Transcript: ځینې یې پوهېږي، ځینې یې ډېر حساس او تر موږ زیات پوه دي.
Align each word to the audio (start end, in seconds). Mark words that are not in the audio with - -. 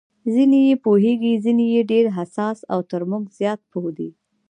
ځینې 0.33 0.59
یې 0.67 0.75
پوهېږي، 0.85 1.33
ځینې 1.43 1.65
یې 1.73 1.81
ډېر 1.91 2.05
حساس 2.17 2.57
او 2.73 2.79
تر 2.91 3.01
موږ 3.09 3.23
زیات 3.39 3.59
پوه 3.71 3.89
دي. 3.97 4.09